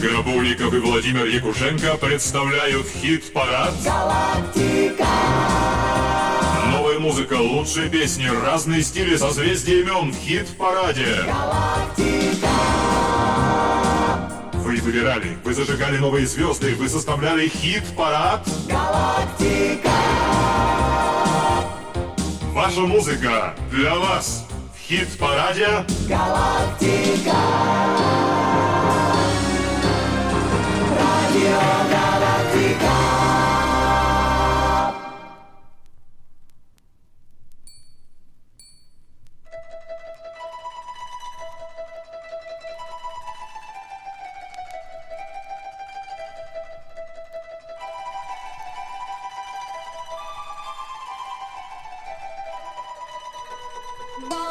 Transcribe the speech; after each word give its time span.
Олег 0.00 0.12
Грабовников 0.12 0.74
и 0.74 0.78
Владимир 0.78 1.26
Якушенко 1.26 1.96
представляют 1.96 2.86
хит-парад 2.86 3.72
Галактика. 3.84 5.06
Новая 6.72 6.98
музыка, 6.98 7.34
лучшие 7.34 7.90
песни, 7.90 8.26
разные 8.26 8.82
стили, 8.82 9.16
созвездия 9.16 9.80
имен 9.80 10.12
в 10.12 10.16
хит-параде. 10.16 11.24
Галактика. 11.26 12.48
Вы 14.54 14.76
выбирали, 14.80 15.36
вы 15.44 15.54
зажигали 15.54 15.98
новые 15.98 16.26
звезды, 16.26 16.74
вы 16.76 16.88
составляли 16.88 17.48
хит-парад. 17.48 18.46
Галактика. 18.68 19.90
Ваша 22.52 22.80
музыка 22.80 23.54
для 23.70 23.94
вас 23.96 24.46
в 24.74 24.88
хит-параде. 24.88 25.84
Галактика. 26.08 27.36
Bye. 54.28 54.49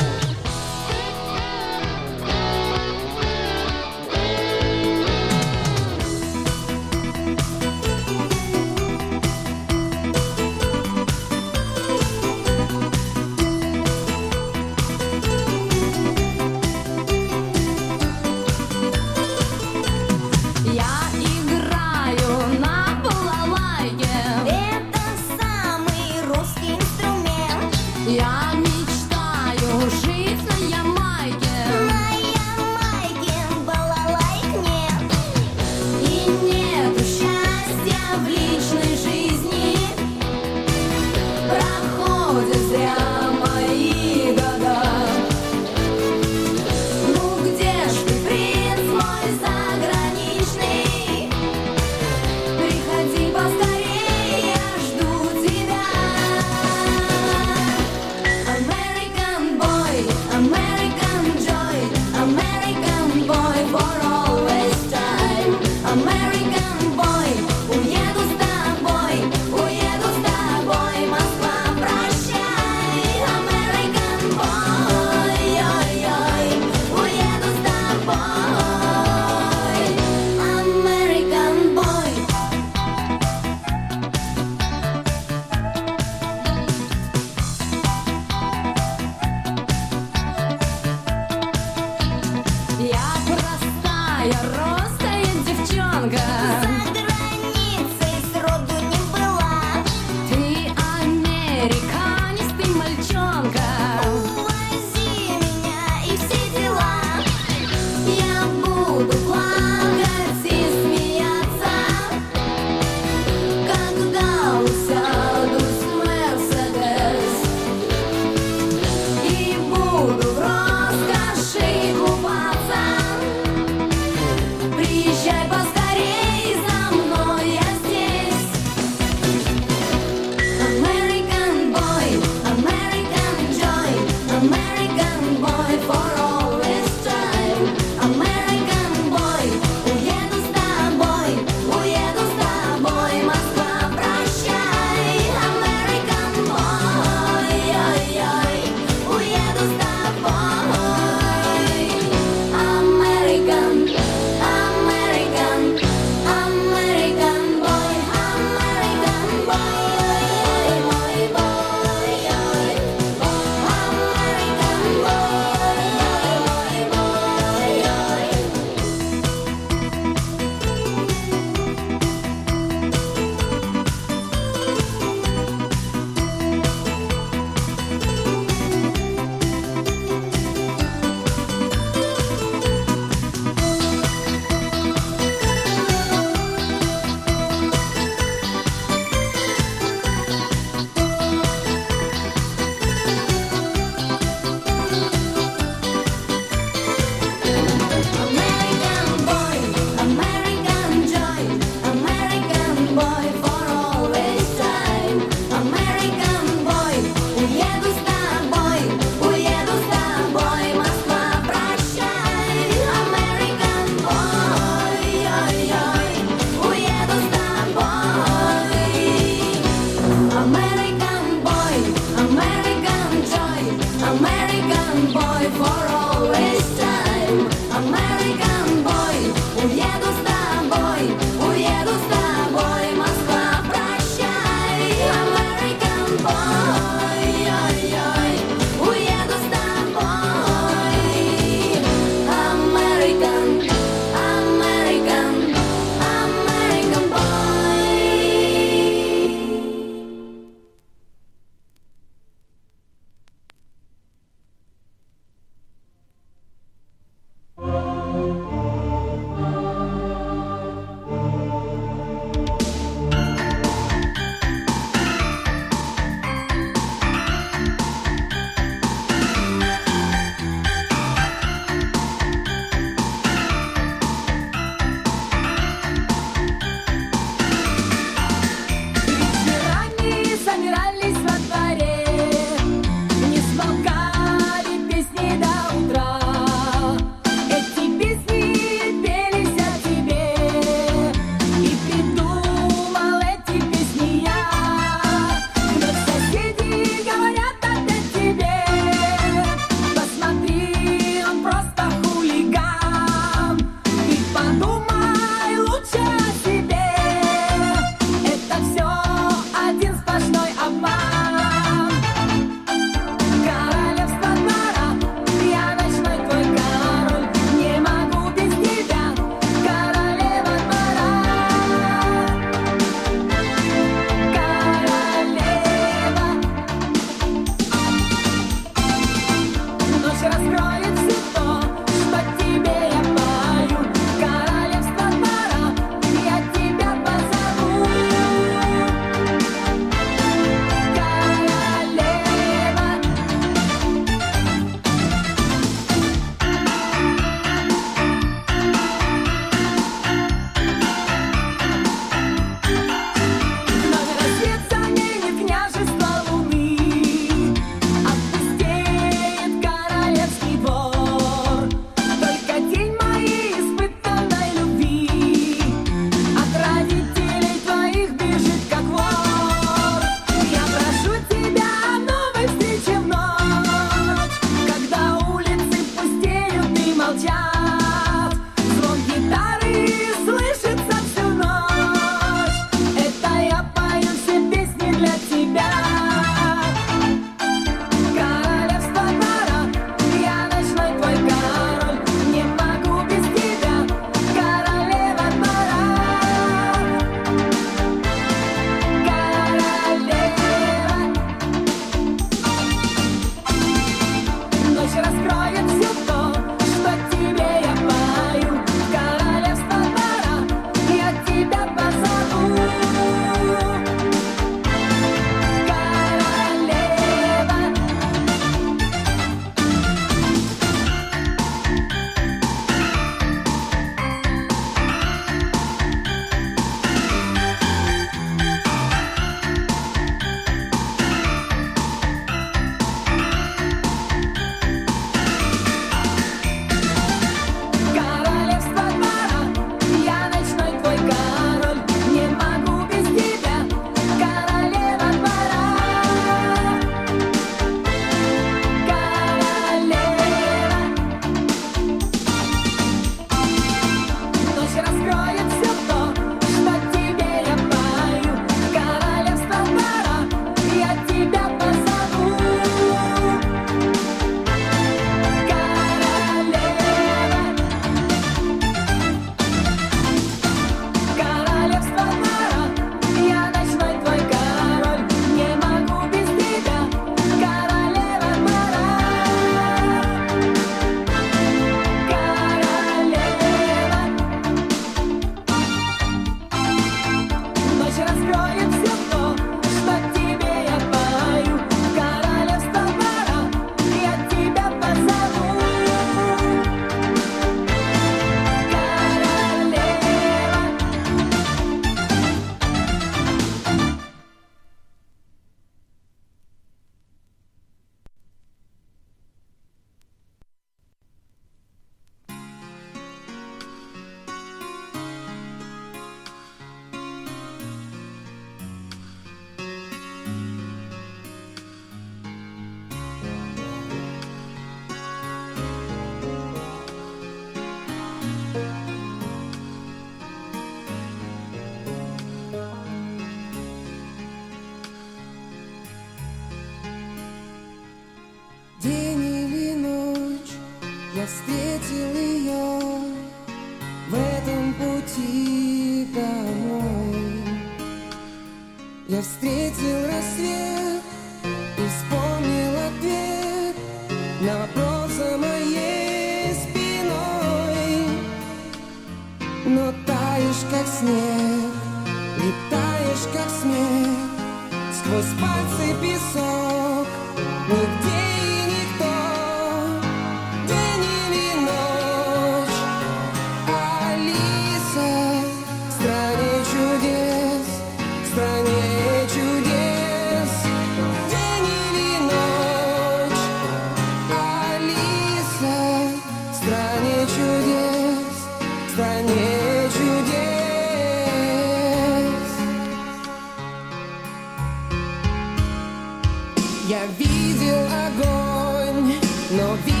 Я 596.91 597.05
видел 597.17 597.85
огонь, 597.85 599.15
но 599.51 599.77
видел 599.85 600.00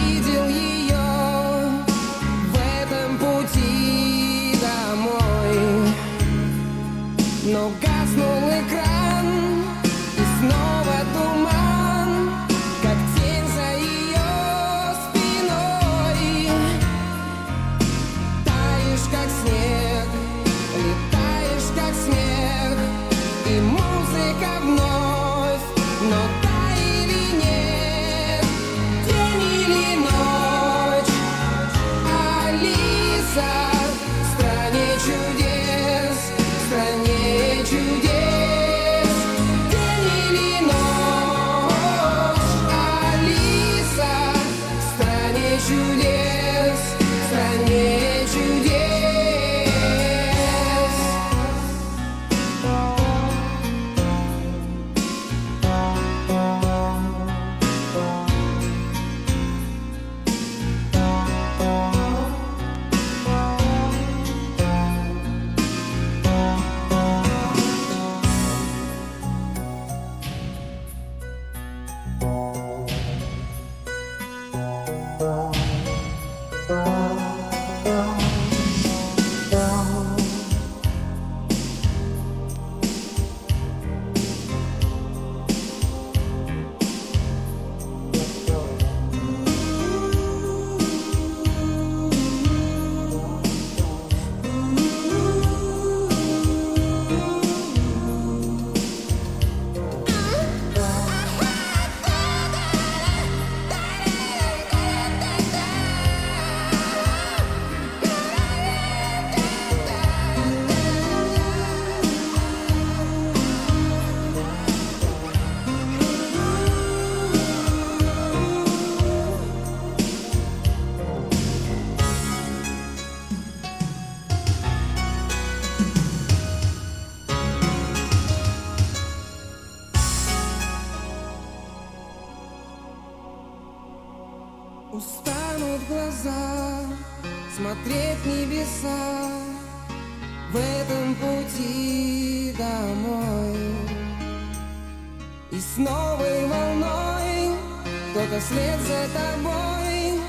boy, 149.41 150.19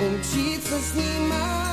un 0.00 0.20
chizzo 0.22 0.78
snimato 0.78 1.65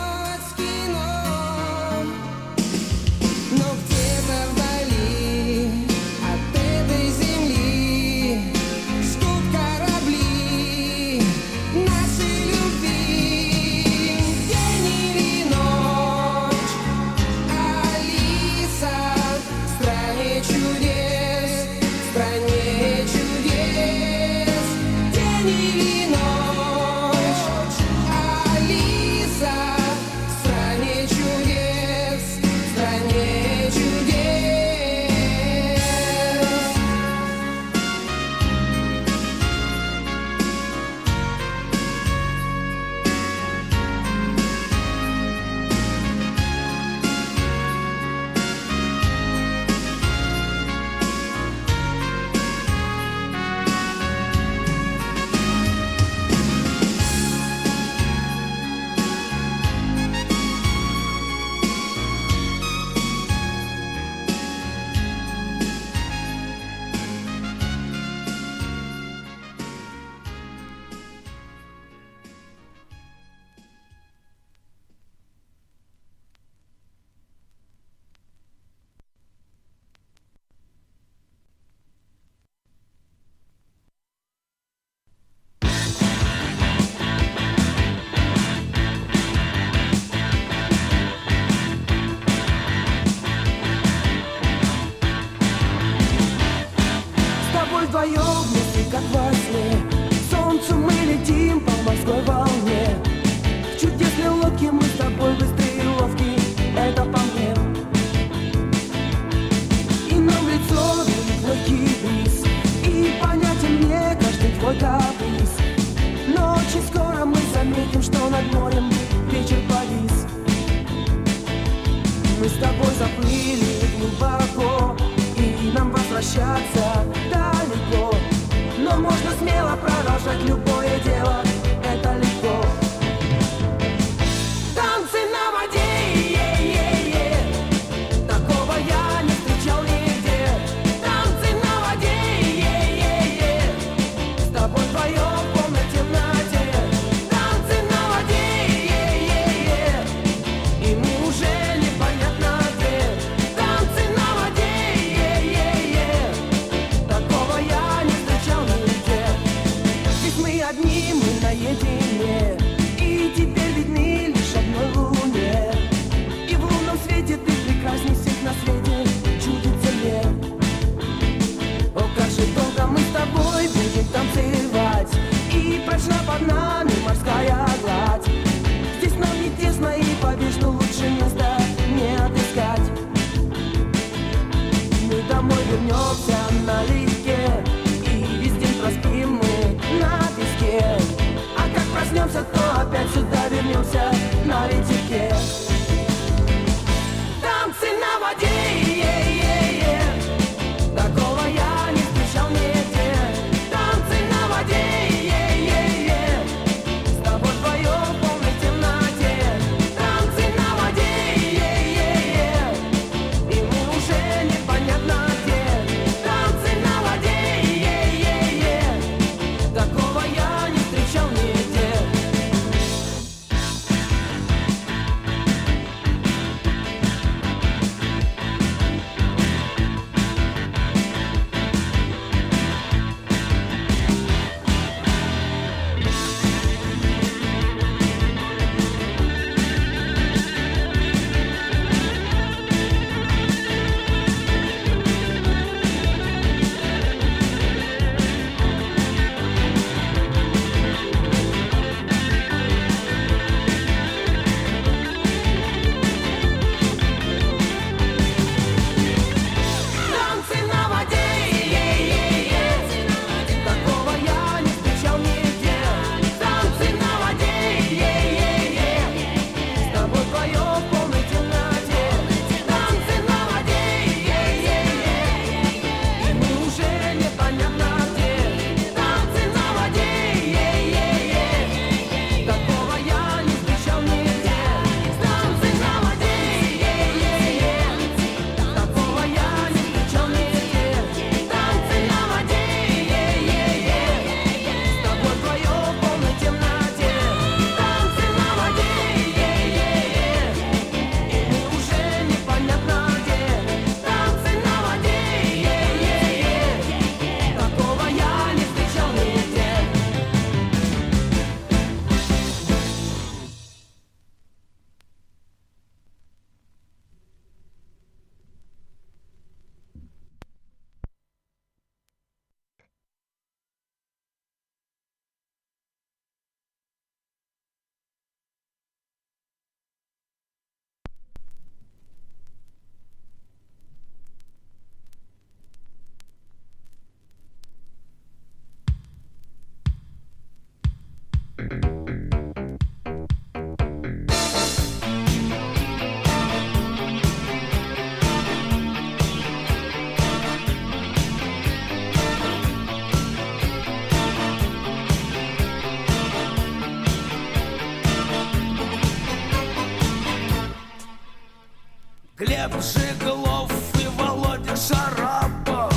Беглов 363.23 363.71
и 364.01 364.07
Володя 364.17 364.75
Шарапов 364.75 365.93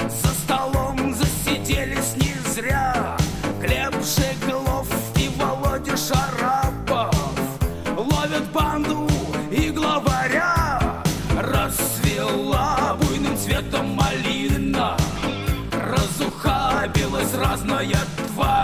За 0.00 0.28
столом 0.28 1.14
засиделись 1.14 2.16
не 2.16 2.34
зря. 2.50 3.16
Глеб 3.60 3.94
Жеглов 4.02 4.88
и 5.16 5.30
Володя 5.38 5.96
Шарапов 5.96 7.14
Ловят 7.96 8.50
банду 8.52 9.08
и 9.52 9.70
главаря. 9.70 10.80
Расцвела 11.36 12.96
буйным 13.00 13.36
цветом 13.36 13.94
малина 13.94 14.96
Разухабилась 15.70 17.34
разная 17.34 18.00
тварь. 18.34 18.57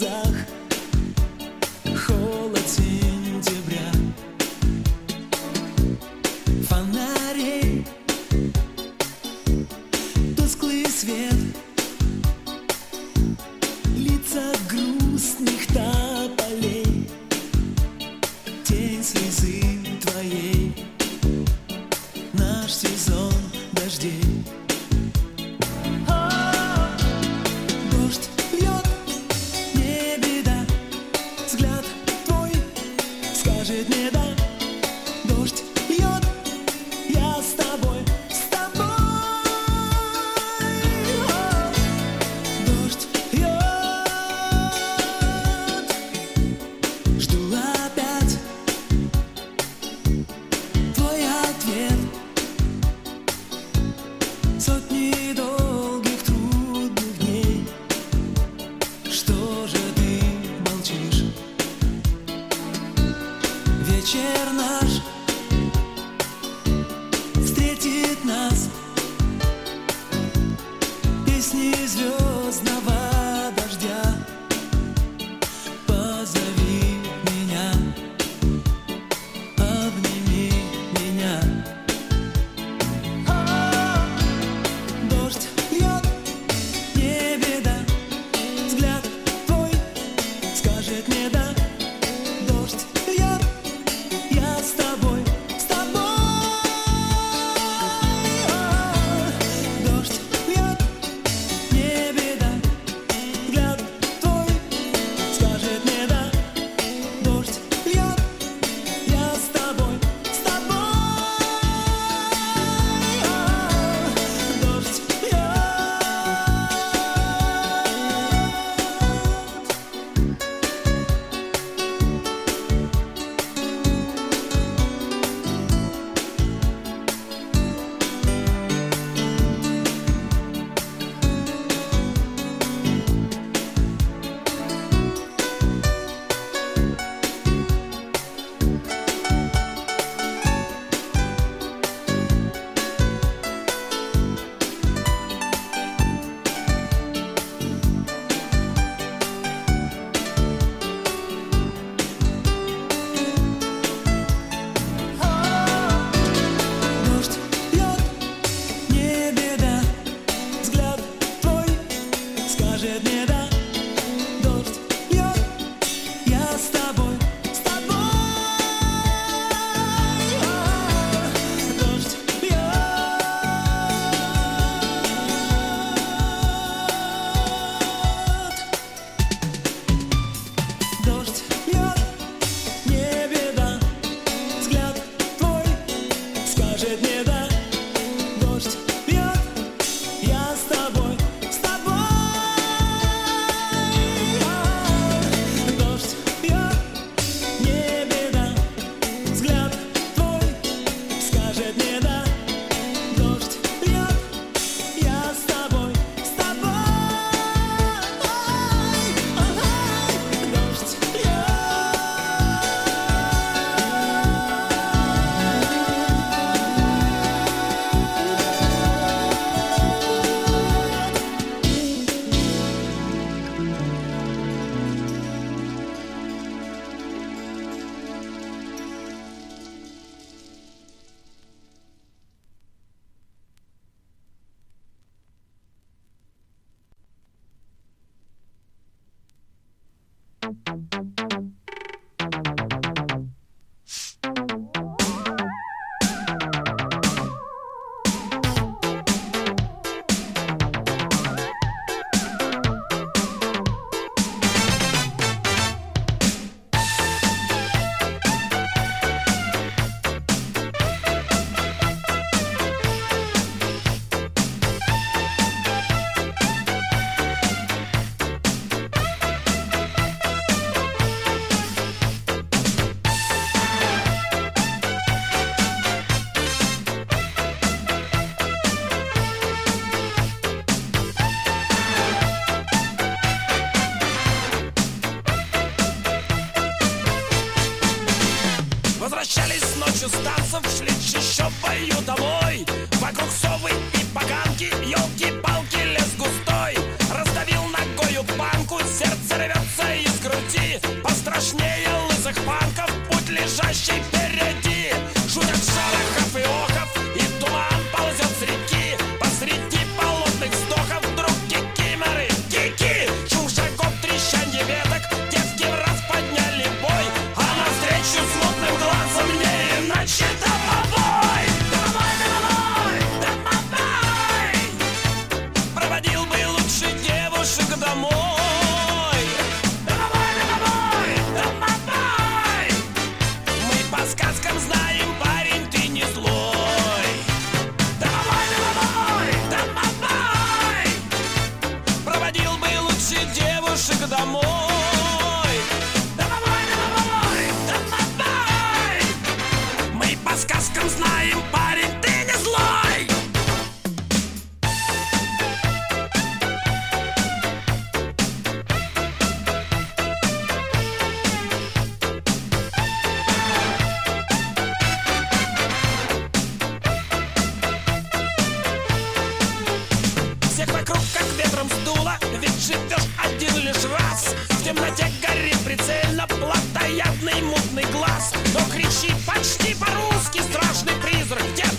desire. 0.00 0.29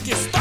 get 0.03 0.15
started. 0.17 0.40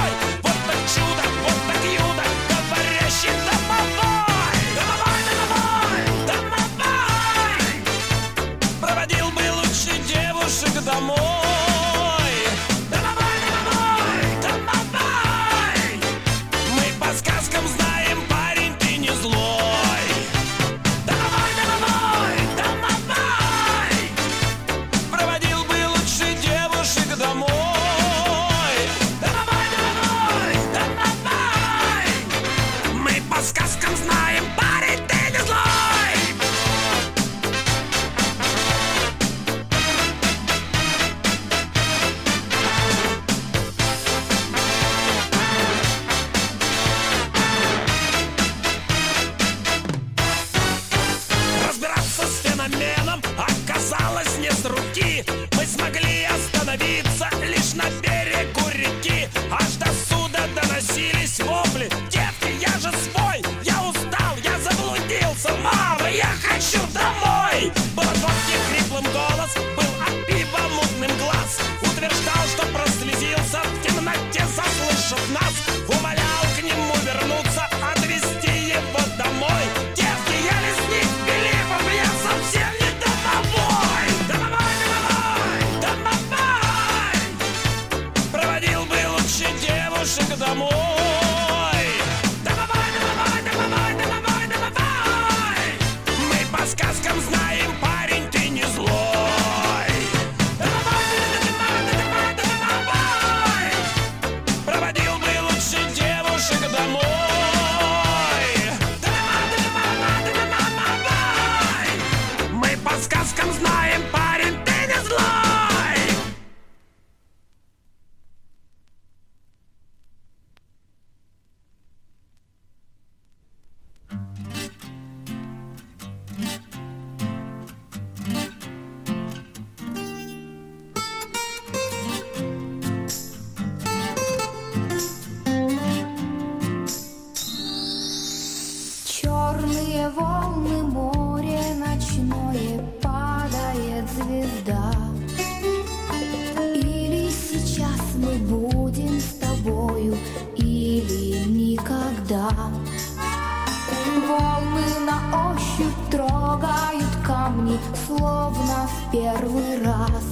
трогают 156.51 157.17
камни, 157.25 157.79
словно 158.07 158.89
в 158.89 159.13
первый 159.13 159.83
раз. 159.85 160.25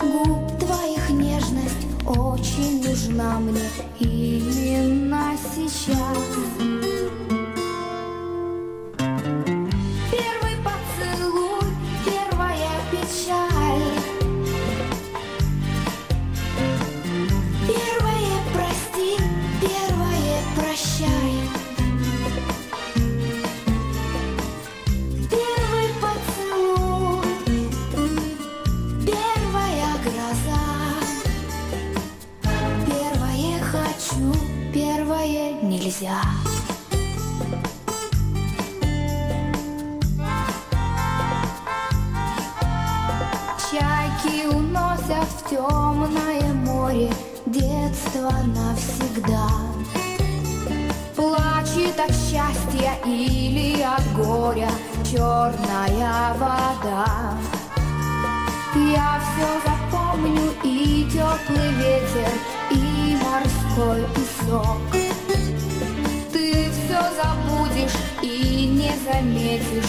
Губ 0.00 0.58
твоих 0.58 1.10
нежность 1.10 1.86
очень 2.06 2.84
нужна 2.86 3.40
мне 3.40 3.68
именно 3.98 5.32
сейчас. 5.54 6.77
детства 48.18 48.32
навсегда. 48.46 49.48
Плачет 51.14 51.98
от 51.98 52.10
счастья 52.10 52.98
или 53.04 53.82
от 53.82 54.02
горя 54.14 54.70
черная 55.04 56.34
вода. 56.34 57.36
Я 58.74 59.20
все 59.20 59.48
запомню 59.64 60.52
и 60.62 61.08
теплый 61.10 61.72
ветер, 61.74 62.30
и 62.70 63.16
морской 63.24 64.04
песок. 64.14 64.78
Ты 66.32 66.70
все 66.70 67.00
забудешь 67.22 67.96
и 68.22 68.66
не 68.66 68.92
заметишь. 69.10 69.87